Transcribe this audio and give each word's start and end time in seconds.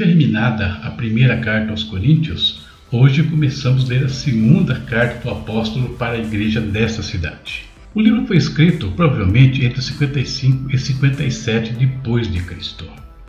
terminada 0.00 0.78
a 0.82 0.90
primeira 0.92 1.36
carta 1.36 1.72
aos 1.72 1.84
Coríntios, 1.84 2.62
hoje 2.90 3.22
começamos 3.22 3.84
a 3.84 3.88
ler 3.88 4.04
a 4.06 4.08
segunda 4.08 4.76
carta 4.76 5.20
do 5.22 5.30
apóstolo 5.30 5.90
para 5.90 6.14
a 6.14 6.18
igreja 6.18 6.58
desta 6.58 7.02
cidade. 7.02 7.64
O 7.94 8.00
livro 8.00 8.24
foi 8.24 8.38
escrito 8.38 8.90
provavelmente 8.92 9.62
entre 9.62 9.82
55 9.82 10.74
e 10.74 10.78
57 10.78 11.74
depois 11.74 12.32
de 12.32 12.40
Cristo. 12.40 12.86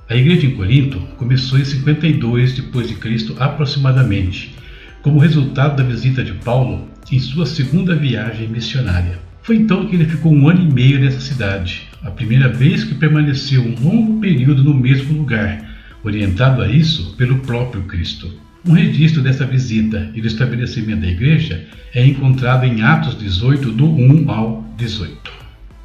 A 0.09 0.15
igreja 0.15 0.47
em 0.47 0.55
Corinto 0.55 1.01
começou 1.17 1.59
em 1.59 1.65
52 1.65 2.53
depois 2.53 2.87
de 2.87 2.95
Cristo 2.95 3.35
aproximadamente, 3.37 4.55
como 5.01 5.19
resultado 5.19 5.75
da 5.75 5.83
visita 5.83 6.23
de 6.23 6.31
Paulo 6.31 6.87
em 7.11 7.19
sua 7.19 7.45
segunda 7.45 7.97
viagem 7.97 8.47
missionária. 8.47 9.19
Foi 9.41 9.57
então 9.57 9.87
que 9.87 9.95
ele 9.97 10.05
ficou 10.05 10.31
um 10.31 10.47
ano 10.47 10.61
e 10.61 10.73
meio 10.73 11.01
nessa 11.01 11.19
cidade, 11.19 11.89
a 12.01 12.09
primeira 12.09 12.47
vez 12.47 12.85
que 12.85 12.95
permaneceu 12.95 13.61
um 13.61 13.75
longo 13.77 14.21
período 14.21 14.63
no 14.63 14.73
mesmo 14.73 15.17
lugar, 15.17 15.69
orientado 16.03 16.61
a 16.61 16.67
isso 16.67 17.15
pelo 17.15 17.39
próprio 17.39 17.83
Cristo. 17.83 18.31
Um 18.65 18.73
registro 18.73 19.21
dessa 19.21 19.45
visita 19.45 20.11
e 20.13 20.21
do 20.21 20.27
estabelecimento 20.27 21.01
da 21.01 21.07
igreja 21.07 21.67
é 21.93 22.05
encontrado 22.05 22.63
em 22.63 22.81
Atos 22.81 23.17
18, 23.17 23.71
do 23.71 23.85
1 23.85 24.29
ao 24.29 24.65
18. 24.77 25.31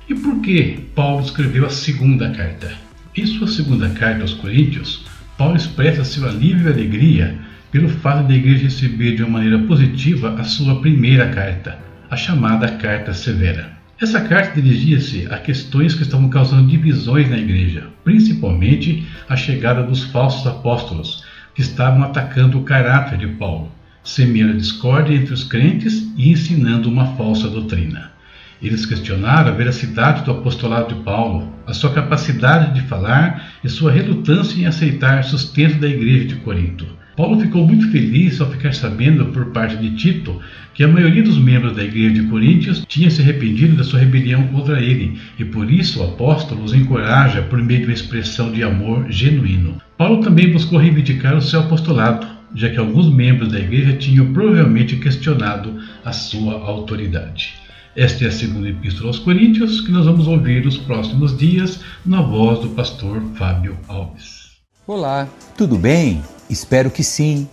E 0.08 0.14
por 0.14 0.40
que 0.40 0.78
Paulo 0.94 1.24
escreveu 1.24 1.66
a 1.66 1.70
segunda 1.70 2.30
carta? 2.30 2.72
Em 3.16 3.26
sua 3.26 3.48
segunda 3.48 3.88
carta 3.90 4.22
aos 4.22 4.34
Coríntios, 4.34 5.06
Paulo 5.38 5.56
expressa 5.56 6.04
seu 6.04 6.28
alívio 6.28 6.68
e 6.68 6.72
alegria 6.72 7.38
pelo 7.70 7.88
fato 7.88 8.28
da 8.28 8.34
igreja 8.34 8.64
receber 8.64 9.16
de 9.16 9.22
uma 9.22 9.38
maneira 9.38 9.58
positiva 9.60 10.34
a 10.38 10.44
sua 10.44 10.80
primeira 10.80 11.28
carta, 11.30 11.78
a 12.10 12.16
chamada 12.16 12.68
Carta 12.72 13.12
Severa. 13.12 13.75
Essa 13.98 14.20
carta 14.20 14.60
dirigia-se 14.60 15.26
a 15.30 15.38
questões 15.38 15.94
que 15.94 16.02
estavam 16.02 16.28
causando 16.28 16.68
divisões 16.68 17.30
na 17.30 17.38
igreja, 17.38 17.88
principalmente 18.04 19.06
a 19.26 19.34
chegada 19.34 19.82
dos 19.82 20.04
falsos 20.04 20.46
apóstolos, 20.46 21.24
que 21.54 21.62
estavam 21.62 22.02
atacando 22.02 22.58
o 22.58 22.62
caráter 22.62 23.16
de 23.16 23.26
Paulo, 23.26 23.72
semeando 24.04 24.58
discórdia 24.58 25.14
entre 25.14 25.32
os 25.32 25.44
crentes 25.44 26.12
e 26.14 26.30
ensinando 26.30 26.90
uma 26.90 27.16
falsa 27.16 27.48
doutrina. 27.48 28.12
Eles 28.60 28.84
questionaram 28.84 29.48
a 29.48 29.54
veracidade 29.54 30.24
do 30.24 30.30
apostolado 30.30 30.94
de 30.94 31.02
Paulo, 31.02 31.54
a 31.66 31.72
sua 31.72 31.90
capacidade 31.90 32.74
de 32.74 32.86
falar 32.86 33.50
e 33.64 33.68
sua 33.70 33.90
relutância 33.90 34.60
em 34.60 34.66
aceitar 34.66 35.24
sustento 35.24 35.78
da 35.78 35.88
igreja 35.88 36.26
de 36.26 36.36
Corinto. 36.36 36.86
Paulo 37.16 37.40
ficou 37.40 37.66
muito 37.66 37.90
feliz 37.90 38.42
ao 38.42 38.50
ficar 38.50 38.74
sabendo 38.74 39.24
por 39.26 39.46
parte 39.46 39.76
de 39.78 39.96
Tito 39.96 40.38
que 40.74 40.84
a 40.84 40.88
maioria 40.88 41.22
dos 41.22 41.38
membros 41.38 41.74
da 41.74 41.82
igreja 41.82 42.20
de 42.20 42.28
Coríntios 42.28 42.84
tinha 42.86 43.10
se 43.10 43.22
arrependido 43.22 43.74
da 43.74 43.84
sua 43.84 44.00
rebelião 44.00 44.46
contra 44.48 44.82
ele, 44.82 45.18
e 45.38 45.44
por 45.46 45.70
isso 45.70 46.00
o 46.00 46.04
apóstolo 46.04 46.62
os 46.62 46.74
encoraja 46.74 47.40
por 47.40 47.62
meio 47.62 47.80
de 47.80 47.86
uma 47.86 47.94
expressão 47.94 48.52
de 48.52 48.62
amor 48.62 49.06
genuíno. 49.08 49.80
Paulo 49.96 50.22
também 50.22 50.52
buscou 50.52 50.78
reivindicar 50.78 51.34
o 51.34 51.40
seu 51.40 51.60
apostolado, 51.60 52.26
já 52.54 52.68
que 52.68 52.78
alguns 52.78 53.10
membros 53.10 53.50
da 53.50 53.60
igreja 53.60 53.94
tinham 53.94 54.34
provavelmente 54.34 54.96
questionado 54.96 55.74
a 56.04 56.12
sua 56.12 56.52
autoridade. 56.52 57.54
Esta 57.96 58.26
é 58.26 58.28
a 58.28 58.30
segunda 58.30 58.68
epístola 58.68 59.08
aos 59.08 59.18
Coríntios, 59.18 59.80
que 59.80 59.90
nós 59.90 60.04
vamos 60.04 60.26
ouvir 60.26 60.62
nos 60.62 60.76
próximos 60.76 61.34
dias 61.34 61.82
na 62.04 62.20
voz 62.20 62.60
do 62.60 62.68
pastor 62.68 63.22
Fábio 63.36 63.78
Alves. 63.88 64.45
Olá, 64.88 65.28
tudo 65.56 65.76
bem? 65.76 66.22
Espero 66.48 66.92
que 66.92 67.02
sim. 67.02 67.48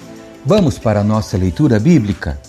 Vamos 0.46 0.78
para 0.78 1.00
a 1.00 1.04
nossa 1.04 1.36
leitura 1.36 1.80
bíblica? 1.80 2.40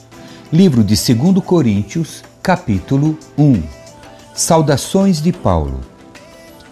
Livro 0.52 0.84
de 0.84 0.94
2 0.94 1.42
Coríntios, 1.42 2.22
capítulo 2.42 3.18
1. 3.38 3.62
Saudações 4.34 5.22
de 5.22 5.32
Paulo. 5.32 5.80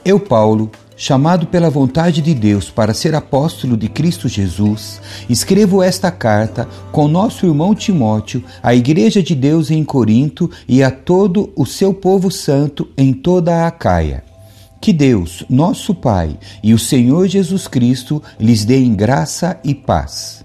Eu, 0.05 0.21
Paulo, 0.21 0.71
chamado 0.95 1.47
pela 1.47 1.71
vontade 1.71 2.21
de 2.21 2.35
Deus 2.35 2.69
para 2.69 2.93
ser 2.93 3.15
apóstolo 3.15 3.79
de 3.79 3.89
Cristo 3.89 4.29
Jesus, 4.29 5.01
escrevo 5.27 5.83
esta 5.83 6.11
carta 6.11 6.69
com 6.93 7.09
nosso 7.09 7.47
irmão 7.47 7.75
Timóteo 7.75 8.45
à 8.63 8.75
Igreja 8.75 9.23
de 9.23 9.35
Deus 9.35 9.71
em 9.71 9.83
Corinto 9.83 10.51
e 10.69 10.83
a 10.83 10.91
todo 10.91 11.51
o 11.57 11.65
seu 11.65 11.95
povo 11.95 12.31
santo 12.31 12.87
em 12.95 13.15
toda 13.15 13.65
a 13.65 13.69
Acaia. 13.69 14.32
Que 14.83 14.93
Deus, 14.93 15.45
nosso 15.49 15.95
Pai, 15.95 16.37
e 16.61 16.75
o 16.75 16.79
Senhor 16.79 17.29
Jesus 17.29 17.69
Cristo 17.69 18.21
lhes 18.37 18.65
deem 18.65 18.97
graça 18.97 19.57
e 19.63 19.77
paz. 19.77 20.45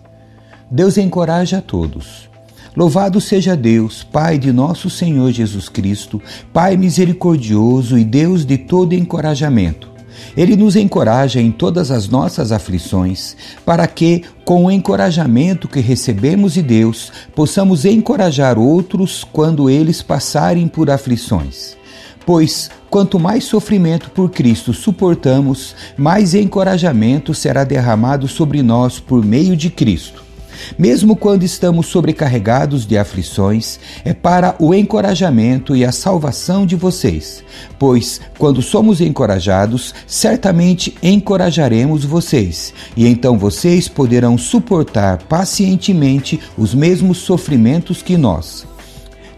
Deus 0.70 0.96
encoraja 0.96 1.58
a 1.58 1.62
todos. 1.62 2.30
Louvado 2.76 3.20
seja 3.20 3.58
Deus, 3.58 4.04
Pai 4.04 4.38
de 4.38 4.52
nosso 4.52 4.92
Senhor 4.92 5.32
Jesus 5.32 5.68
Cristo, 5.70 6.22
Pai 6.54 6.78
misericordioso 6.78 7.98
e 7.98 8.06
Deus 8.06 8.46
de 8.46 8.60
todo 8.60 8.94
encorajamento. 8.94 9.90
Ele 10.38 10.56
nos 10.56 10.76
encoraja 10.76 11.42
em 11.42 11.52
todas 11.52 11.90
as 11.90 12.08
nossas 12.08 12.52
aflições, 12.52 13.36
para 13.66 13.88
que, 13.88 14.22
com 14.46 14.66
o 14.66 14.72
encorajamento 14.72 15.68
que 15.68 15.80
recebemos 15.80 16.54
de 16.54 16.62
Deus, 16.62 17.12
possamos 17.34 17.86
encorajar 17.86 18.60
outros 18.60 19.24
quando 19.24 19.68
eles 19.68 20.04
passarem 20.04 20.68
por 20.68 20.92
aflições. 20.92 21.76
Pois, 22.28 22.70
quanto 22.90 23.18
mais 23.18 23.46
sofrimento 23.46 24.12
por 24.12 24.30
Cristo 24.30 24.74
suportamos, 24.74 25.74
mais 25.96 26.36
encorajamento 26.36 27.34
será 27.34 27.64
derramado 27.64 28.28
sobre 28.28 28.62
nós 28.62 29.00
por 29.00 29.24
meio 29.24 29.56
de 29.56 29.70
Cristo. 29.70 30.26
Mesmo 30.78 31.16
quando 31.16 31.44
estamos 31.44 31.88
sobrecarregados 31.88 32.86
de 32.86 32.98
aflições, 32.98 33.80
é 34.04 34.14
para 34.14 34.58
o 34.60 34.74
encorajamento 34.74 35.74
e 35.74 35.86
a 35.86 35.92
salvação 35.94 36.66
de 36.66 36.76
vocês, 36.76 37.46
pois, 37.80 38.20
quando 38.38 38.62
somos 38.62 39.00
encorajados, 39.00 39.96
certamente 40.06 40.98
encorajaremos 41.02 42.04
vocês, 42.04 42.74
e 42.98 43.08
então 43.08 43.38
vocês 43.38 43.88
poderão 43.88 44.38
suportar 44.38 45.20
pacientemente 45.30 46.42
os 46.58 46.76
mesmos 46.76 47.20
sofrimentos 47.20 48.02
que 48.02 48.18
nós. 48.18 48.68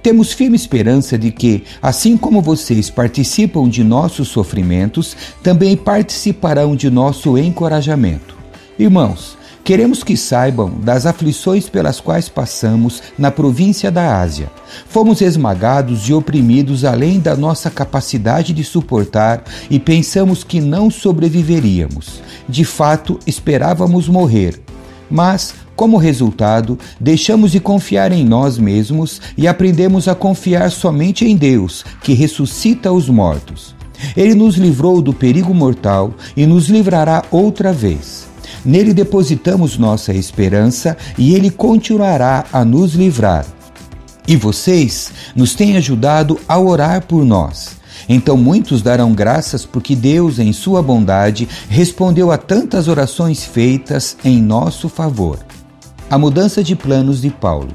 Temos 0.01 0.31
firme 0.31 0.55
esperança 0.55 1.17
de 1.17 1.31
que, 1.31 1.63
assim 1.81 2.15
como 2.15 2.41
vocês 2.41 2.89
participam 2.89 3.67
de 3.67 3.83
nossos 3.83 4.29
sofrimentos, 4.29 5.15
também 5.43 5.75
participarão 5.75 6.75
de 6.75 6.89
nosso 6.89 7.37
encorajamento. 7.37 8.37
Irmãos, 8.77 9.37
Queremos 9.69 10.03
que 10.03 10.17
saibam 10.17 10.71
das 10.79 11.05
aflições 11.05 11.69
pelas 11.69 11.99
quais 11.99 12.27
passamos 12.27 13.03
na 13.19 13.29
província 13.29 13.91
da 13.91 14.19
Ásia. 14.19 14.49
Fomos 14.87 15.21
esmagados 15.21 16.09
e 16.09 16.13
oprimidos 16.13 16.83
além 16.83 17.19
da 17.19 17.35
nossa 17.35 17.69
capacidade 17.69 18.51
de 18.51 18.63
suportar 18.63 19.43
e 19.69 19.77
pensamos 19.77 20.43
que 20.43 20.59
não 20.59 20.89
sobreviveríamos. 20.89 22.19
De 22.47 22.65
fato, 22.65 23.19
esperávamos 23.27 24.09
morrer. 24.09 24.59
Mas, 25.07 25.53
como 25.79 25.95
resultado, 25.95 26.77
deixamos 26.99 27.53
de 27.53 27.59
confiar 27.61 28.11
em 28.11 28.25
nós 28.25 28.57
mesmos 28.57 29.21
e 29.37 29.47
aprendemos 29.47 30.09
a 30.09 30.13
confiar 30.13 30.71
somente 30.71 31.23
em 31.23 31.37
Deus, 31.37 31.85
que 32.03 32.11
ressuscita 32.11 32.91
os 32.91 33.07
mortos. 33.07 33.73
Ele 34.13 34.35
nos 34.35 34.57
livrou 34.57 35.01
do 35.01 35.13
perigo 35.13 35.53
mortal 35.53 36.13
e 36.35 36.45
nos 36.45 36.67
livrará 36.67 37.23
outra 37.31 37.71
vez. 37.71 38.27
Nele 38.65 38.93
depositamos 38.93 39.77
nossa 39.77 40.13
esperança 40.13 40.97
e 41.17 41.33
ele 41.33 41.49
continuará 41.49 42.43
a 42.51 42.65
nos 42.65 42.93
livrar. 42.93 43.45
E 44.27 44.35
vocês 44.35 45.13
nos 45.33 45.55
têm 45.55 45.77
ajudado 45.77 46.37
a 46.45 46.59
orar 46.59 47.05
por 47.05 47.23
nós. 47.23 47.77
Então 48.09 48.35
muitos 48.35 48.81
darão 48.81 49.13
graças 49.13 49.65
porque 49.65 49.95
Deus, 49.95 50.39
em 50.39 50.51
sua 50.51 50.83
bondade, 50.83 51.47
respondeu 51.69 52.33
a 52.33 52.37
tantas 52.37 52.89
orações 52.89 53.45
feitas 53.45 54.17
em 54.25 54.41
nosso 54.41 54.89
favor. 54.89 55.39
A 56.09 56.17
mudança 56.17 56.63
de 56.63 56.75
planos 56.75 57.21
de 57.21 57.29
Paulo. 57.29 57.69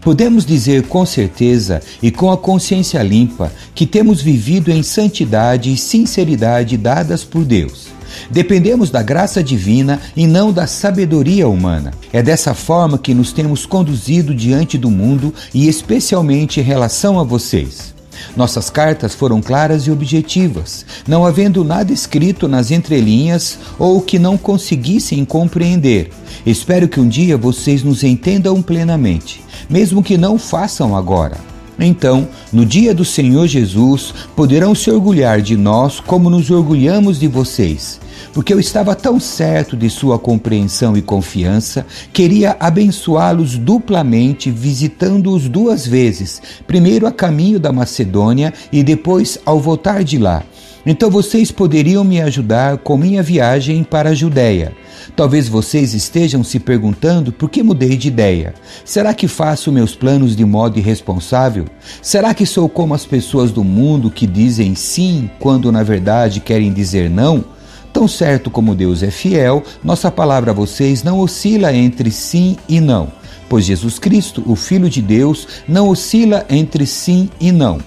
Podemos 0.00 0.46
dizer 0.46 0.84
com 0.84 1.04
certeza 1.04 1.82
e 2.02 2.10
com 2.10 2.30
a 2.32 2.36
consciência 2.36 3.02
limpa 3.02 3.52
que 3.74 3.86
temos 3.86 4.22
vivido 4.22 4.70
em 4.70 4.82
santidade 4.82 5.70
e 5.70 5.76
sinceridade 5.76 6.78
dadas 6.78 7.24
por 7.24 7.44
Deus. 7.44 7.88
Dependemos 8.30 8.90
da 8.90 9.02
graça 9.02 9.42
divina 9.42 10.00
e 10.16 10.26
não 10.26 10.50
da 10.50 10.66
sabedoria 10.66 11.46
humana. 11.46 11.92
É 12.12 12.22
dessa 12.22 12.54
forma 12.54 12.98
que 12.98 13.14
nos 13.14 13.32
temos 13.32 13.66
conduzido 13.66 14.34
diante 14.34 14.78
do 14.78 14.90
mundo 14.90 15.32
e 15.52 15.68
especialmente 15.68 16.58
em 16.58 16.62
relação 16.62 17.20
a 17.20 17.22
vocês. 17.22 17.94
Nossas 18.36 18.70
cartas 18.70 19.14
foram 19.14 19.40
claras 19.40 19.86
e 19.86 19.90
objetivas, 19.90 20.84
não 21.06 21.24
havendo 21.24 21.64
nada 21.64 21.92
escrito 21.92 22.48
nas 22.48 22.70
entrelinhas 22.70 23.58
ou 23.78 24.00
que 24.00 24.18
não 24.18 24.36
conseguissem 24.38 25.24
compreender. 25.24 26.10
Espero 26.44 26.88
que 26.88 27.00
um 27.00 27.08
dia 27.08 27.36
vocês 27.36 27.82
nos 27.82 28.02
entendam 28.02 28.60
plenamente, 28.62 29.42
mesmo 29.68 30.02
que 30.02 30.16
não 30.16 30.38
façam 30.38 30.96
agora. 30.96 31.51
Então, 31.78 32.28
no 32.52 32.66
dia 32.66 32.94
do 32.94 33.04
Senhor 33.04 33.46
Jesus, 33.46 34.14
poderão 34.36 34.74
se 34.74 34.90
orgulhar 34.90 35.40
de 35.40 35.56
nós 35.56 36.00
como 36.00 36.28
nos 36.28 36.50
orgulhamos 36.50 37.18
de 37.18 37.26
vocês. 37.26 38.00
Porque 38.32 38.52
eu 38.52 38.60
estava 38.60 38.94
tão 38.94 39.18
certo 39.18 39.76
de 39.76 39.90
sua 39.90 40.18
compreensão 40.18 40.96
e 40.96 41.02
confiança, 41.02 41.86
queria 42.12 42.56
abençoá-los 42.58 43.58
duplamente, 43.58 44.50
visitando-os 44.50 45.48
duas 45.48 45.86
vezes, 45.86 46.40
primeiro 46.66 47.06
a 47.06 47.12
caminho 47.12 47.58
da 47.58 47.72
Macedônia 47.72 48.52
e 48.72 48.82
depois 48.82 49.38
ao 49.44 49.60
voltar 49.60 50.04
de 50.04 50.18
lá. 50.18 50.42
Então 50.84 51.10
vocês 51.10 51.50
poderiam 51.50 52.02
me 52.02 52.20
ajudar 52.20 52.78
com 52.78 52.96
minha 52.96 53.22
viagem 53.22 53.84
para 53.84 54.10
a 54.10 54.14
Judéia. 54.14 54.72
Talvez 55.14 55.48
vocês 55.48 55.94
estejam 55.94 56.42
se 56.42 56.58
perguntando 56.58 57.32
por 57.32 57.50
que 57.50 57.62
mudei 57.62 57.96
de 57.96 58.08
ideia. 58.08 58.54
Será 58.84 59.12
que 59.14 59.28
faço 59.28 59.72
meus 59.72 59.94
planos 59.94 60.34
de 60.34 60.44
modo 60.44 60.78
irresponsável? 60.78 61.66
Será 62.00 62.34
que 62.34 62.46
sou 62.46 62.68
como 62.68 62.94
as 62.94 63.04
pessoas 63.04 63.50
do 63.50 63.62
mundo 63.62 64.10
que 64.10 64.26
dizem 64.26 64.74
sim 64.74 65.30
quando 65.38 65.70
na 65.70 65.82
verdade 65.82 66.40
querem 66.40 66.72
dizer 66.72 67.10
não? 67.10 67.44
Tão 67.92 68.08
certo 68.08 68.50
como 68.50 68.74
Deus 68.74 69.02
é 69.02 69.10
fiel, 69.10 69.62
nossa 69.84 70.10
palavra 70.10 70.50
a 70.50 70.54
vocês 70.54 71.02
não 71.02 71.20
oscila 71.20 71.74
entre 71.74 72.10
sim 72.10 72.56
e 72.66 72.80
não, 72.80 73.12
pois 73.50 73.66
Jesus 73.66 73.98
Cristo, 73.98 74.42
o 74.46 74.56
Filho 74.56 74.88
de 74.88 75.02
Deus, 75.02 75.46
não 75.68 75.90
oscila 75.90 76.46
entre 76.48 76.86
sim 76.86 77.28
e 77.38 77.52
não. 77.52 77.78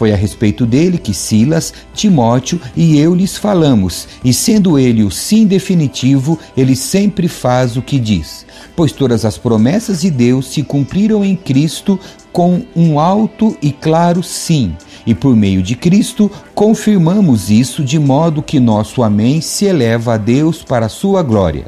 Foi 0.00 0.14
a 0.14 0.16
respeito 0.16 0.64
dele 0.64 0.96
que 0.96 1.12
Silas, 1.12 1.74
Timóteo 1.92 2.58
e 2.74 2.98
eu 2.98 3.14
lhes 3.14 3.36
falamos, 3.36 4.08
e 4.24 4.32
sendo 4.32 4.78
ele 4.78 5.02
o 5.02 5.10
sim 5.10 5.46
definitivo, 5.46 6.38
ele 6.56 6.74
sempre 6.74 7.28
faz 7.28 7.76
o 7.76 7.82
que 7.82 7.98
diz. 7.98 8.46
Pois 8.74 8.92
todas 8.92 9.26
as 9.26 9.36
promessas 9.36 10.00
de 10.00 10.10
Deus 10.10 10.46
se 10.46 10.62
cumpriram 10.62 11.22
em 11.22 11.36
Cristo 11.36 12.00
com 12.32 12.62
um 12.74 12.98
alto 12.98 13.54
e 13.60 13.70
claro 13.72 14.22
sim, 14.22 14.74
e 15.06 15.14
por 15.14 15.36
meio 15.36 15.62
de 15.62 15.76
Cristo 15.76 16.30
confirmamos 16.54 17.50
isso 17.50 17.84
de 17.84 17.98
modo 17.98 18.42
que 18.42 18.58
nosso 18.58 19.02
Amém 19.02 19.42
se 19.42 19.66
eleva 19.66 20.14
a 20.14 20.16
Deus 20.16 20.62
para 20.62 20.86
a 20.86 20.88
sua 20.88 21.22
glória. 21.22 21.66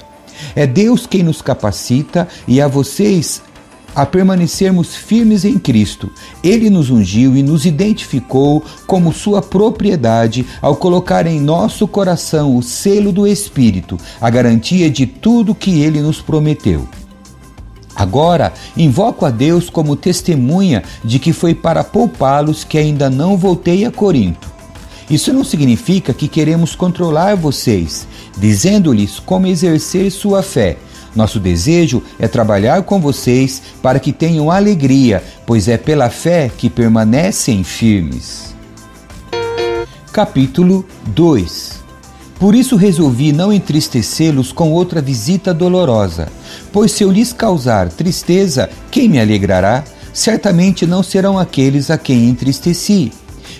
É 0.56 0.66
Deus 0.66 1.06
quem 1.06 1.22
nos 1.22 1.42
capacita 1.42 2.26
e 2.48 2.62
a 2.62 2.66
vocês 2.66 3.42
a 3.94 4.06
permanecermos 4.06 4.94
firmes 4.94 5.44
em 5.44 5.58
Cristo. 5.58 6.10
Ele 6.42 6.70
nos 6.70 6.90
ungiu 6.90 7.36
e 7.36 7.42
nos 7.42 7.66
identificou 7.66 8.62
como 8.86 9.12
sua 9.12 9.42
propriedade 9.42 10.46
ao 10.60 10.76
colocar 10.76 11.26
em 11.26 11.40
nosso 11.40 11.86
coração 11.86 12.56
o 12.56 12.62
selo 12.62 13.12
do 13.12 13.26
Espírito, 13.26 13.98
a 14.20 14.30
garantia 14.30 14.90
de 14.90 15.06
tudo 15.06 15.54
que 15.54 15.82
ele 15.82 16.00
nos 16.00 16.20
prometeu. 16.20 16.88
Agora, 17.94 18.52
invoco 18.76 19.26
a 19.26 19.30
Deus 19.30 19.68
como 19.68 19.96
testemunha 19.96 20.82
de 21.04 21.18
que 21.18 21.32
foi 21.32 21.54
para 21.54 21.84
poupá-los 21.84 22.64
que 22.64 22.78
ainda 22.78 23.10
não 23.10 23.36
voltei 23.36 23.84
a 23.84 23.90
Corinto. 23.90 24.50
Isso 25.10 25.30
não 25.30 25.44
significa 25.44 26.14
que 26.14 26.26
queremos 26.26 26.74
controlar 26.74 27.36
vocês, 27.36 28.06
dizendo-lhes 28.38 29.18
como 29.18 29.46
exercer 29.46 30.10
sua 30.10 30.42
fé 30.42 30.78
nosso 31.14 31.38
desejo 31.38 32.02
é 32.18 32.26
trabalhar 32.26 32.82
com 32.82 33.00
vocês 33.00 33.62
para 33.82 34.00
que 34.00 34.12
tenham 34.12 34.50
alegria, 34.50 35.22
pois 35.46 35.68
é 35.68 35.76
pela 35.76 36.08
fé 36.08 36.50
que 36.56 36.70
permanecem 36.70 37.62
firmes. 37.62 38.54
Capítulo 40.12 40.84
2 41.06 41.80
Por 42.38 42.54
isso 42.54 42.76
resolvi 42.76 43.32
não 43.32 43.52
entristecê-los 43.52 44.52
com 44.52 44.70
outra 44.70 45.00
visita 45.00 45.54
dolorosa, 45.54 46.28
pois 46.72 46.92
se 46.92 47.02
eu 47.02 47.10
lhes 47.10 47.32
causar 47.32 47.88
tristeza, 47.88 48.68
quem 48.90 49.08
me 49.08 49.20
alegrará? 49.20 49.84
Certamente 50.12 50.86
não 50.86 51.02
serão 51.02 51.38
aqueles 51.38 51.90
a 51.90 51.96
quem 51.96 52.28
entristeci. 52.28 53.12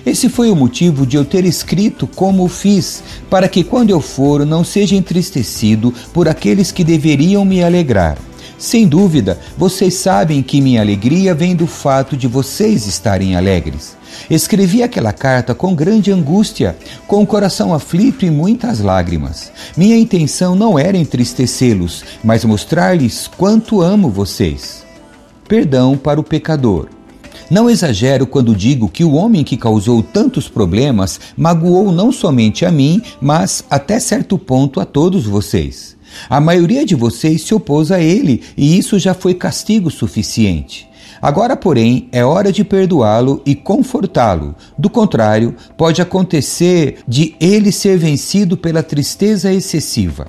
Esse 0.04 0.28
foi 0.28 0.50
o 0.50 0.56
motivo 0.56 1.06
de 1.06 1.16
eu 1.16 1.24
ter 1.24 1.44
escrito 1.44 2.06
como 2.06 2.44
o 2.44 2.48
fiz, 2.48 3.02
para 3.30 3.48
que 3.48 3.62
quando 3.62 3.90
eu 3.90 4.00
for 4.00 4.44
não 4.44 4.64
seja 4.64 4.96
entristecido 4.96 5.94
por 6.12 6.28
aqueles 6.28 6.72
que 6.72 6.82
deveriam 6.82 7.44
me 7.44 7.62
alegrar. 7.62 8.18
Sem 8.58 8.86
dúvida, 8.86 9.40
vocês 9.58 9.94
sabem 9.94 10.40
que 10.40 10.60
minha 10.60 10.80
alegria 10.80 11.34
vem 11.34 11.54
do 11.54 11.66
fato 11.66 12.16
de 12.16 12.28
vocês 12.28 12.86
estarem 12.86 13.34
alegres. 13.34 13.96
Escrevi 14.30 14.84
aquela 14.84 15.12
carta 15.12 15.52
com 15.52 15.74
grande 15.74 16.12
angústia, 16.12 16.76
com 17.06 17.22
o 17.22 17.26
coração 17.26 17.74
aflito 17.74 18.24
e 18.24 18.30
muitas 18.30 18.78
lágrimas. 18.78 19.50
Minha 19.76 19.98
intenção 19.98 20.54
não 20.54 20.78
era 20.78 20.96
entristecê-los, 20.96 22.04
mas 22.22 22.44
mostrar-lhes 22.44 23.26
quanto 23.36 23.82
amo 23.82 24.08
vocês. 24.08 24.84
Perdão 25.48 25.96
para 25.96 26.20
o 26.20 26.24
pecador. 26.24 26.88
Não 27.50 27.68
exagero 27.68 28.26
quando 28.26 28.54
digo 28.54 28.88
que 28.88 29.04
o 29.04 29.12
homem 29.12 29.44
que 29.44 29.56
causou 29.56 30.02
tantos 30.02 30.48
problemas 30.48 31.20
magoou 31.36 31.92
não 31.92 32.12
somente 32.12 32.64
a 32.64 32.70
mim, 32.70 33.00
mas 33.20 33.64
até 33.70 33.98
certo 33.98 34.38
ponto 34.38 34.80
a 34.80 34.84
todos 34.84 35.24
vocês. 35.24 35.96
A 36.28 36.40
maioria 36.40 36.84
de 36.84 36.94
vocês 36.94 37.42
se 37.42 37.54
opôs 37.54 37.90
a 37.90 38.00
ele 38.00 38.42
e 38.56 38.78
isso 38.78 38.98
já 38.98 39.14
foi 39.14 39.34
castigo 39.34 39.90
suficiente. 39.90 40.88
Agora, 41.22 41.56
porém, 41.56 42.08
é 42.10 42.24
hora 42.24 42.50
de 42.50 42.64
perdoá-lo 42.64 43.40
e 43.46 43.54
confortá-lo. 43.54 44.56
Do 44.76 44.90
contrário, 44.90 45.54
pode 45.76 46.02
acontecer 46.02 46.98
de 47.06 47.36
ele 47.38 47.70
ser 47.70 47.96
vencido 47.96 48.56
pela 48.56 48.82
tristeza 48.82 49.52
excessiva. 49.52 50.26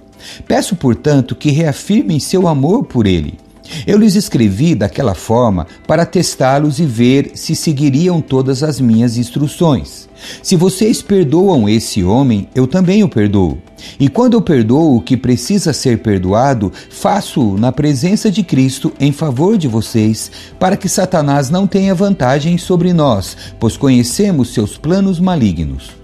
Peço, 0.48 0.76
portanto, 0.76 1.36
que 1.36 1.50
reafirmem 1.50 2.20
seu 2.20 2.48
amor 2.48 2.84
por 2.84 3.08
ele. 3.08 3.40
Eu 3.88 3.98
lhes 3.98 4.16
escrevi 4.16 4.76
daquela 4.76 5.14
forma 5.14 5.68
para 5.88 6.06
testá-los 6.06 6.80
e 6.80 6.86
ver 6.86 7.32
se 7.36 7.56
seguiriam 7.56 8.22
todas 8.22 8.64
as 8.64 8.80
minhas 8.80 9.18
instruções. 9.18 10.10
Se 10.42 10.56
vocês 10.56 11.02
perdoam 11.02 11.68
esse 11.68 12.04
homem, 12.04 12.48
eu 12.56 12.68
também 12.68 13.04
o 13.04 13.10
perdoo. 13.10 13.58
E 14.00 14.08
quando 14.08 14.36
eu 14.36 14.42
perdoo 14.42 14.96
o 14.96 15.02
que 15.02 15.18
precisa 15.18 15.74
ser 15.74 16.00
perdoado, 16.00 16.72
faço-o 16.90 17.58
na 17.58 17.72
presença 17.72 18.32
de 18.32 18.44
Cristo 18.44 18.94
em 19.00 19.12
favor 19.12 19.58
de 19.58 19.68
vocês, 19.68 20.32
para 20.58 20.78
que 20.78 20.88
Satanás 20.88 21.50
não 21.50 21.68
tenha 21.68 21.94
vantagem 21.94 22.58
sobre 22.58 22.94
nós, 22.94 23.36
pois 23.60 23.76
conhecemos 23.76 24.54
seus 24.54 24.78
planos 24.78 25.20
malignos. 25.20 26.03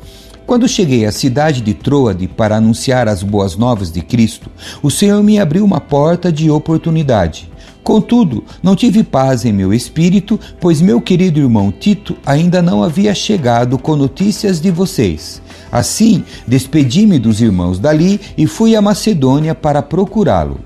Quando 0.49 0.67
cheguei 0.67 1.05
à 1.05 1.11
cidade 1.11 1.61
de 1.61 1.75
Troade 1.75 2.27
para 2.27 2.55
anunciar 2.55 3.07
as 3.07 3.21
boas 3.21 3.55
novas 3.55 3.91
de 3.91 4.01
Cristo, 4.01 4.49
o 4.81 4.89
Senhor 4.89 5.21
me 5.21 5.37
abriu 5.37 5.63
uma 5.63 5.79
porta 5.79 6.31
de 6.31 6.49
oportunidade. 6.49 7.47
Contudo, 7.83 8.43
não 8.63 8.75
tive 8.75 9.03
paz 9.03 9.45
em 9.45 9.53
meu 9.53 9.71
espírito, 9.71 10.39
pois 10.59 10.81
meu 10.81 10.99
querido 10.99 11.39
irmão 11.39 11.71
Tito 11.71 12.17
ainda 12.25 12.63
não 12.63 12.81
havia 12.81 13.13
chegado 13.13 13.77
com 13.77 13.95
notícias 13.95 14.59
de 14.59 14.71
vocês. 14.71 15.39
Assim, 15.71 16.23
despedi-me 16.47 17.19
dos 17.19 17.41
irmãos 17.41 17.77
dali 17.77 18.19
e 18.35 18.47
fui 18.47 18.75
à 18.75 18.81
Macedônia 18.81 19.53
para 19.53 19.83
procurá-lo. 19.83 20.61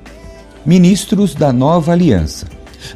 Ministros 0.66 1.36
da 1.36 1.52
Nova 1.52 1.92
Aliança. 1.92 2.48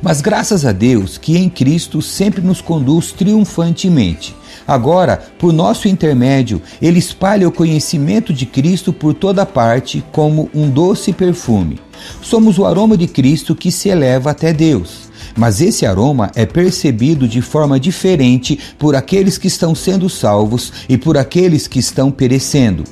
Mas 0.02 0.22
graças 0.22 0.66
a 0.66 0.72
Deus 0.72 1.18
que 1.18 1.38
em 1.38 1.50
Cristo 1.50 2.02
sempre 2.02 2.40
nos 2.40 2.62
conduz 2.62 3.12
triunfantemente. 3.12 4.34
Agora, 4.68 5.24
por 5.40 5.54
nosso 5.54 5.88
intermédio, 5.88 6.62
ele 6.82 7.00
espalha 7.00 7.48
o 7.48 7.52
conhecimento 7.52 8.34
de 8.34 8.46
Cristo 8.46 8.92
por 8.92 9.14
toda 9.14 9.46
parte 9.46 10.04
como 10.12 10.50
um 10.54 10.70
doce 10.70 11.14
perfume. 11.14 11.80
Somos 12.22 12.60
o 12.60 12.66
aroma 12.66 12.98
de 12.98 13.08
Cristo 13.08 13.56
que 13.56 13.72
se 13.72 13.88
eleva 13.88 14.32
até 14.32 14.52
Deus. 14.52 15.08
Mas 15.38 15.62
esse 15.62 15.86
aroma 15.86 16.32
é 16.36 16.46
percebido 16.46 17.28
de 17.28 17.42
forma 17.42 17.80
diferente 17.80 18.60
por 18.78 18.96
aqueles 18.96 19.38
que 19.38 19.48
estão 19.48 19.74
sendo 19.74 20.10
salvos 20.10 20.74
e 20.90 20.98
por 20.98 21.18
aqueles 21.18 21.68
que 21.68 21.80
estão 21.80 22.12
perecendo. 22.12 22.84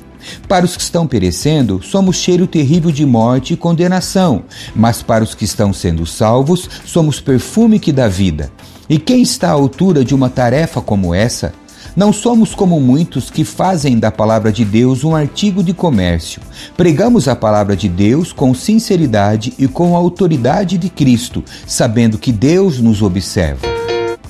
Para 0.48 0.64
os 0.64 0.76
que 0.76 0.82
estão 0.82 1.06
perecendo, 1.06 1.80
somos 1.82 2.16
cheiro 2.16 2.46
terrível 2.46 2.90
de 2.90 3.04
morte 3.04 3.52
e 3.52 3.56
condenação, 3.56 4.44
mas 4.74 5.02
para 5.02 5.22
os 5.22 5.34
que 5.34 5.44
estão 5.44 5.72
sendo 5.72 6.04
salvos, 6.06 6.68
somos 6.84 7.20
perfume 7.20 7.78
que 7.78 7.92
dá 7.92 8.08
vida. 8.08 8.50
E 8.88 8.98
quem 8.98 9.22
está 9.22 9.48
à 9.48 9.52
altura 9.52 10.04
de 10.04 10.14
uma 10.14 10.30
tarefa 10.30 10.80
como 10.80 11.14
essa? 11.14 11.52
Não 11.96 12.12
somos 12.12 12.54
como 12.54 12.78
muitos 12.78 13.30
que 13.30 13.42
fazem 13.42 13.98
da 13.98 14.12
palavra 14.12 14.52
de 14.52 14.66
Deus 14.66 15.02
um 15.02 15.16
artigo 15.16 15.62
de 15.62 15.72
comércio. 15.72 16.42
Pregamos 16.76 17.26
a 17.26 17.34
palavra 17.34 17.74
de 17.74 17.88
Deus 17.88 18.34
com 18.34 18.52
sinceridade 18.52 19.54
e 19.58 19.66
com 19.66 19.96
a 19.96 19.98
autoridade 19.98 20.76
de 20.76 20.90
Cristo, 20.90 21.42
sabendo 21.66 22.18
que 22.18 22.32
Deus 22.32 22.80
nos 22.80 23.00
observa. 23.00 23.66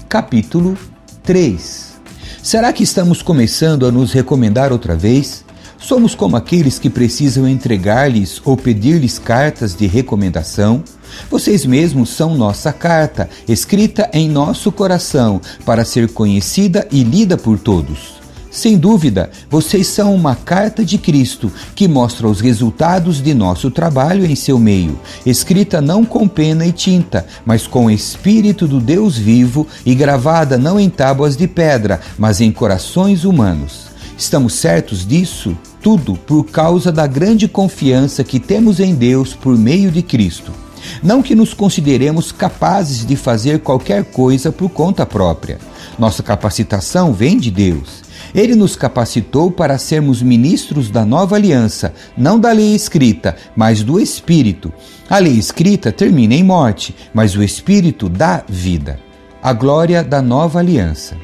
Capítulo 0.08 0.78
3 1.24 1.96
Será 2.40 2.72
que 2.72 2.84
estamos 2.84 3.20
começando 3.20 3.84
a 3.84 3.90
nos 3.90 4.12
recomendar 4.12 4.70
outra 4.70 4.94
vez? 4.94 5.44
Somos 5.76 6.14
como 6.14 6.36
aqueles 6.36 6.78
que 6.78 6.88
precisam 6.88 7.48
entregar-lhes 7.48 8.40
ou 8.44 8.56
pedir-lhes 8.56 9.18
cartas 9.18 9.74
de 9.74 9.88
recomendação? 9.88 10.84
Vocês 11.30 11.64
mesmos 11.64 12.10
são 12.10 12.36
nossa 12.36 12.72
carta, 12.72 13.28
escrita 13.48 14.08
em 14.12 14.28
nosso 14.28 14.70
coração, 14.70 15.40
para 15.64 15.84
ser 15.84 16.08
conhecida 16.12 16.86
e 16.90 17.02
lida 17.02 17.36
por 17.36 17.58
todos. 17.58 18.16
Sem 18.56 18.78
dúvida, 18.78 19.28
vocês 19.50 19.86
são 19.86 20.14
uma 20.14 20.34
carta 20.34 20.82
de 20.82 20.96
Cristo 20.96 21.52
que 21.74 21.86
mostra 21.86 22.26
os 22.26 22.40
resultados 22.40 23.20
de 23.20 23.34
nosso 23.34 23.70
trabalho 23.70 24.24
em 24.24 24.34
seu 24.34 24.58
meio, 24.58 24.98
escrita 25.26 25.82
não 25.82 26.06
com 26.06 26.26
pena 26.26 26.66
e 26.66 26.72
tinta, 26.72 27.26
mas 27.44 27.66
com 27.66 27.84
o 27.84 27.90
Espírito 27.90 28.66
do 28.66 28.80
Deus 28.80 29.18
vivo 29.18 29.66
e 29.84 29.94
gravada 29.94 30.56
não 30.56 30.80
em 30.80 30.88
tábuas 30.88 31.36
de 31.36 31.46
pedra, 31.46 32.00
mas 32.16 32.40
em 32.40 32.50
corações 32.50 33.26
humanos. 33.26 33.88
Estamos 34.16 34.54
certos 34.54 35.06
disso? 35.06 35.54
Tudo 35.82 36.14
por 36.14 36.44
causa 36.44 36.90
da 36.90 37.06
grande 37.06 37.46
confiança 37.46 38.24
que 38.24 38.40
temos 38.40 38.80
em 38.80 38.94
Deus 38.94 39.34
por 39.34 39.54
meio 39.54 39.90
de 39.90 40.00
Cristo. 40.00 40.65
Não 41.02 41.22
que 41.22 41.34
nos 41.34 41.54
consideremos 41.54 42.32
capazes 42.32 43.04
de 43.04 43.16
fazer 43.16 43.60
qualquer 43.60 44.04
coisa 44.04 44.50
por 44.50 44.68
conta 44.70 45.06
própria. 45.06 45.58
Nossa 45.98 46.22
capacitação 46.22 47.12
vem 47.12 47.38
de 47.38 47.50
Deus. 47.50 48.04
Ele 48.34 48.54
nos 48.54 48.76
capacitou 48.76 49.50
para 49.50 49.78
sermos 49.78 50.20
ministros 50.20 50.90
da 50.90 51.04
nova 51.04 51.36
aliança, 51.36 51.94
não 52.16 52.38
da 52.38 52.52
lei 52.52 52.74
escrita, 52.74 53.36
mas 53.54 53.82
do 53.82 53.98
Espírito. 53.98 54.72
A 55.08 55.18
lei 55.18 55.32
escrita 55.32 55.92
termina 55.92 56.34
em 56.34 56.42
morte, 56.42 56.94
mas 57.14 57.34
o 57.36 57.42
Espírito 57.42 58.08
dá 58.08 58.42
vida. 58.48 58.98
A 59.42 59.52
glória 59.52 60.02
da 60.02 60.20
nova 60.20 60.58
aliança. 60.58 61.16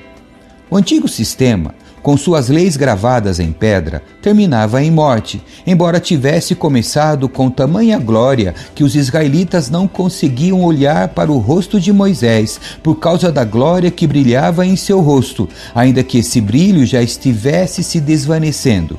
O 0.70 0.76
antigo 0.76 1.06
sistema 1.06 1.74
com 2.02 2.16
suas 2.16 2.48
leis 2.48 2.76
gravadas 2.76 3.38
em 3.38 3.52
pedra, 3.52 4.02
terminava 4.20 4.82
em 4.82 4.90
morte, 4.90 5.42
embora 5.66 6.00
tivesse 6.00 6.54
começado 6.54 7.28
com 7.28 7.50
tamanha 7.50 7.98
glória 7.98 8.54
que 8.74 8.82
os 8.82 8.94
israelitas 8.94 9.70
não 9.70 9.86
conseguiam 9.86 10.62
olhar 10.62 11.08
para 11.08 11.30
o 11.30 11.38
rosto 11.38 11.80
de 11.80 11.92
Moisés 11.92 12.60
por 12.82 12.96
causa 12.96 13.30
da 13.30 13.44
glória 13.44 13.90
que 13.90 14.06
brilhava 14.06 14.66
em 14.66 14.76
seu 14.76 15.00
rosto, 15.00 15.48
ainda 15.74 16.02
que 16.02 16.18
esse 16.18 16.40
brilho 16.40 16.84
já 16.84 17.02
estivesse 17.02 17.82
se 17.82 18.00
desvanecendo. 18.00 18.98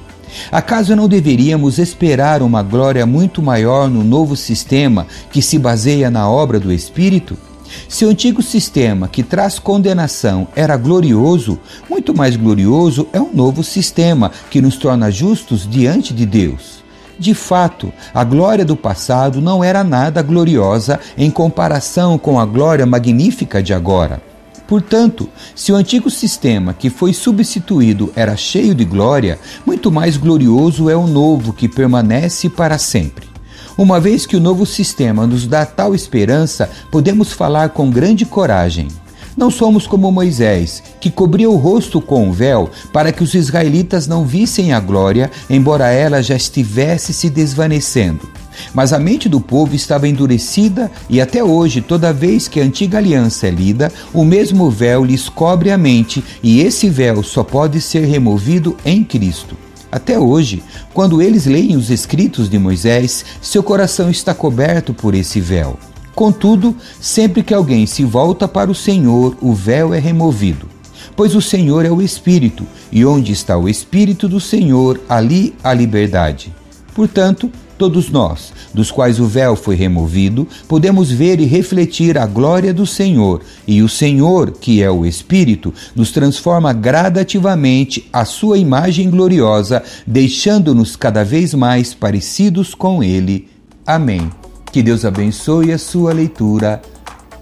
Acaso 0.51 0.95
não 0.95 1.07
deveríamos 1.07 1.77
esperar 1.77 2.41
uma 2.41 2.63
glória 2.63 3.05
muito 3.05 3.41
maior 3.41 3.89
no 3.89 4.03
novo 4.03 4.35
sistema 4.35 5.05
que 5.31 5.41
se 5.41 5.59
baseia 5.59 6.09
na 6.09 6.29
obra 6.29 6.59
do 6.59 6.71
Espírito? 6.71 7.37
Se 7.87 8.05
o 8.05 8.09
antigo 8.09 8.41
sistema 8.41 9.07
que 9.07 9.23
traz 9.23 9.59
condenação 9.59 10.47
era 10.55 10.77
glorioso, 10.77 11.59
muito 11.89 12.15
mais 12.15 12.35
glorioso 12.35 13.07
é 13.13 13.19
o 13.19 13.25
um 13.25 13.33
novo 13.33 13.63
sistema 13.63 14.31
que 14.49 14.61
nos 14.61 14.77
torna 14.77 15.11
justos 15.11 15.67
diante 15.69 16.13
de 16.13 16.25
Deus. 16.25 16.83
De 17.17 17.33
fato, 17.33 17.93
a 18.13 18.23
glória 18.23 18.65
do 18.65 18.75
passado 18.75 19.39
não 19.39 19.63
era 19.63 19.83
nada 19.83 20.21
gloriosa 20.21 20.99
em 21.17 21.29
comparação 21.29 22.17
com 22.17 22.39
a 22.39 22.45
glória 22.45 22.85
magnífica 22.85 23.61
de 23.61 23.73
agora. 23.73 24.21
Portanto, 24.67 25.29
se 25.53 25.71
o 25.71 25.75
antigo 25.75 26.09
sistema 26.09 26.73
que 26.73 26.89
foi 26.89 27.13
substituído 27.13 28.11
era 28.15 28.35
cheio 28.35 28.73
de 28.73 28.85
glória, 28.85 29.37
muito 29.65 29.91
mais 29.91 30.17
glorioso 30.17 30.89
é 30.89 30.95
o 30.95 31.05
novo 31.05 31.53
que 31.53 31.67
permanece 31.67 32.49
para 32.49 32.77
sempre. 32.77 33.32
Uma 33.75 33.99
vez 33.99 34.25
que 34.27 34.35
o 34.35 34.39
novo 34.39 34.65
sistema 34.67 35.25
nos 35.25 35.47
dá 35.47 35.65
tal 35.65 35.95
esperança, 35.95 36.69
podemos 36.91 37.31
falar 37.31 37.69
com 37.69 37.89
grande 37.89 38.23
coragem. 38.23 38.87
Não 39.35 39.49
somos 39.49 39.87
como 39.87 40.11
Moisés, 40.11 40.83
que 41.01 41.09
cobria 41.09 41.49
o 41.49 41.55
rosto 41.55 41.99
com 41.99 42.27
um 42.27 42.31
véu 42.31 42.69
para 42.91 43.11
que 43.11 43.23
os 43.23 43.33
israelitas 43.33 44.05
não 44.05 44.25
vissem 44.25 44.73
a 44.73 44.79
glória, 44.79 45.31
embora 45.49 45.89
ela 45.89 46.21
já 46.21 46.35
estivesse 46.35 47.13
se 47.13 47.31
desvanecendo. 47.31 48.29
Mas 48.75 48.93
a 48.93 48.99
mente 48.99 49.27
do 49.27 49.41
povo 49.41 49.73
estava 49.73 50.07
endurecida 50.07 50.91
e 51.09 51.19
até 51.19 51.43
hoje, 51.43 51.81
toda 51.81 52.13
vez 52.13 52.47
que 52.47 52.59
a 52.59 52.63
antiga 52.63 52.99
aliança 52.99 53.47
é 53.47 53.49
lida, 53.49 53.91
o 54.13 54.23
mesmo 54.23 54.69
véu 54.69 55.03
lhes 55.03 55.27
cobre 55.27 55.71
a 55.71 55.77
mente 55.79 56.23
e 56.43 56.61
esse 56.61 56.87
véu 56.87 57.23
só 57.23 57.43
pode 57.43 57.81
ser 57.81 58.05
removido 58.05 58.77
em 58.85 59.03
Cristo. 59.03 59.57
Até 59.93 60.17
hoje, 60.17 60.63
quando 60.91 61.21
eles 61.21 61.45
leem 61.45 61.75
os 61.75 61.91
escritos 61.91 62.49
de 62.49 62.57
Moisés, 62.57 63.23
seu 63.39 63.61
coração 63.61 64.09
está 64.09 64.33
coberto 64.33 64.91
por 64.91 65.13
esse 65.13 65.39
véu. 65.39 65.77
Contudo, 66.15 66.75
sempre 66.99 67.43
que 67.43 67.53
alguém 67.53 67.85
se 67.85 68.03
volta 68.03 68.47
para 68.47 68.71
o 68.71 68.73
Senhor, 68.75 69.37
o 69.39 69.53
véu 69.53 69.93
é 69.93 69.99
removido. 69.99 70.67
Pois 71.15 71.35
o 71.35 71.41
Senhor 71.43 71.85
é 71.85 71.91
o 71.91 72.01
Espírito, 72.01 72.65
e 72.91 73.05
onde 73.05 73.31
está 73.31 73.55
o 73.55 73.69
Espírito 73.69 74.27
do 74.27 74.39
Senhor, 74.39 74.99
ali 75.07 75.53
a 75.63 75.71
liberdade. 75.75 76.51
Portanto, 76.95 77.51
Todos 77.77 78.09
nós, 78.09 78.53
dos 78.73 78.91
quais 78.91 79.19
o 79.19 79.25
véu 79.25 79.55
foi 79.55 79.75
removido, 79.75 80.47
podemos 80.67 81.11
ver 81.11 81.39
e 81.39 81.45
refletir 81.45 82.17
a 82.17 82.25
glória 82.25 82.73
do 82.73 82.85
Senhor, 82.85 83.41
e 83.67 83.81
o 83.81 83.89
Senhor, 83.89 84.51
que 84.51 84.81
é 84.81 84.89
o 84.89 85.05
Espírito, 85.05 85.73
nos 85.95 86.11
transforma 86.11 86.71
gradativamente 86.71 88.07
à 88.13 88.25
sua 88.25 88.57
imagem 88.57 89.09
gloriosa, 89.09 89.83
deixando-nos 90.05 90.95
cada 90.95 91.23
vez 91.23 91.53
mais 91.53 91.93
parecidos 91.93 92.73
com 92.73 93.03
Ele. 93.03 93.47
Amém. 93.85 94.29
Que 94.71 94.81
Deus 94.81 95.05
abençoe 95.05 95.71
a 95.71 95.77
sua 95.77 96.13
leitura. 96.13 96.81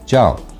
Tchau. 0.05 0.50